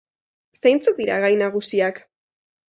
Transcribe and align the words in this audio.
Zeintzuk 0.61 1.01
gai 1.11 1.31
nagusiak? 1.43 2.03